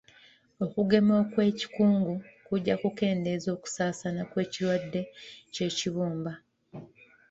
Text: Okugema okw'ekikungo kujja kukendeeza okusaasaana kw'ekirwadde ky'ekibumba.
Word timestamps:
Okugema 0.65 1.13
okw'ekikungo 1.23 2.13
kujja 2.47 2.75
kukendeeza 2.81 3.49
okusaasaana 3.55 4.21
kw'ekirwadde 4.31 5.01
ky'ekibumba. 5.53 6.33